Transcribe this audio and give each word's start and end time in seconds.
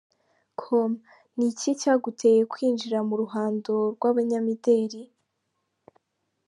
com: 0.61 0.91
Ni 1.35 1.45
iki 1.51 1.69
cyaguteye 1.81 2.41
kwinjira 2.51 2.99
mu 3.07 3.15
ruhando 3.21 3.73
rw’abanyamideli?. 3.95 5.01